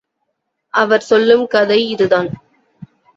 அவர் 0.73 1.01
சொல்லும் 1.01 1.47
கதை 1.47 1.89
இதுதான். 1.89 2.29